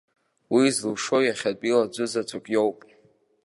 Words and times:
Уи 0.53 0.65
зылшо 0.77 1.17
иахьатәиала 1.23 1.85
аӡәызаҵәык 1.87 2.45
иоуп. 2.55 2.79